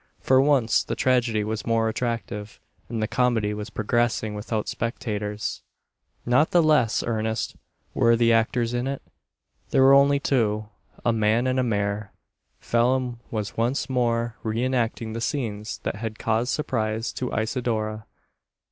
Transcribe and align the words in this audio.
For 0.19 0.41
once 0.41 0.81
the 0.83 0.95
tragedy 0.95 1.43
was 1.43 1.63
more 1.67 1.87
attractive, 1.87 2.59
and 2.89 3.03
the 3.03 3.07
comedy 3.07 3.53
was 3.53 3.69
progressing 3.69 4.33
without 4.33 4.67
spectators. 4.67 5.61
Not 6.25 6.49
the 6.49 6.63
less 6.63 7.03
earnest 7.03 7.55
were 7.93 8.15
the 8.15 8.33
actors 8.33 8.73
in 8.73 8.87
it. 8.87 9.03
There 9.69 9.83
were 9.83 9.93
only 9.93 10.19
two 10.19 10.69
a 11.05 11.13
man 11.13 11.45
and 11.45 11.59
a 11.59 11.63
mare. 11.63 12.13
Phelim 12.59 13.19
was 13.29 13.57
once 13.57 13.91
more 13.91 14.35
re 14.41 14.63
enacting 14.63 15.13
the 15.13 15.21
scenes 15.21 15.77
that 15.83 15.97
had 15.97 16.17
caused 16.17 16.49
surprise 16.51 17.13
to 17.13 17.29
Isidora. 17.29 18.07